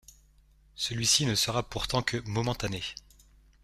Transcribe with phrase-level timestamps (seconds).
[0.73, 2.81] Celui-ci ne sera pourtant que momentané.